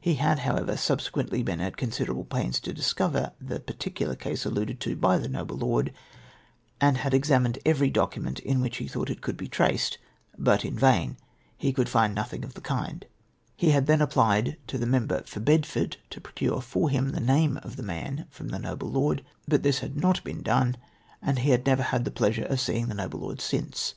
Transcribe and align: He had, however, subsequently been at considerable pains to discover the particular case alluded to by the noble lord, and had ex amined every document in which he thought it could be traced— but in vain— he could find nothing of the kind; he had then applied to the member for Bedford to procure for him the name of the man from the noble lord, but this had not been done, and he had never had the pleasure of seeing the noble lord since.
He 0.00 0.14
had, 0.14 0.38
however, 0.38 0.74
subsequently 0.78 1.42
been 1.42 1.60
at 1.60 1.76
considerable 1.76 2.24
pains 2.24 2.60
to 2.60 2.72
discover 2.72 3.32
the 3.38 3.60
particular 3.60 4.16
case 4.16 4.46
alluded 4.46 4.80
to 4.80 4.96
by 4.96 5.18
the 5.18 5.28
noble 5.28 5.58
lord, 5.58 5.92
and 6.80 6.96
had 6.96 7.12
ex 7.12 7.28
amined 7.28 7.60
every 7.66 7.90
document 7.90 8.38
in 8.38 8.62
which 8.62 8.78
he 8.78 8.88
thought 8.88 9.10
it 9.10 9.20
could 9.20 9.36
be 9.36 9.48
traced— 9.48 9.98
but 10.48 10.64
in 10.64 10.78
vain— 10.78 11.18
he 11.58 11.74
could 11.74 11.90
find 11.90 12.14
nothing 12.14 12.42
of 12.42 12.54
the 12.54 12.62
kind; 12.62 13.04
he 13.54 13.68
had 13.72 13.84
then 13.86 14.00
applied 14.00 14.56
to 14.66 14.78
the 14.78 14.86
member 14.86 15.22
for 15.26 15.40
Bedford 15.40 15.98
to 16.08 16.22
procure 16.22 16.62
for 16.62 16.88
him 16.88 17.10
the 17.10 17.20
name 17.20 17.58
of 17.58 17.76
the 17.76 17.82
man 17.82 18.24
from 18.30 18.48
the 18.48 18.58
noble 18.58 18.88
lord, 18.88 19.22
but 19.46 19.62
this 19.62 19.80
had 19.80 19.94
not 19.94 20.24
been 20.24 20.40
done, 20.42 20.78
and 21.20 21.40
he 21.40 21.50
had 21.50 21.66
never 21.66 21.82
had 21.82 22.06
the 22.06 22.10
pleasure 22.10 22.46
of 22.46 22.60
seeing 22.60 22.86
the 22.86 22.94
noble 22.94 23.18
lord 23.20 23.42
since. 23.42 23.94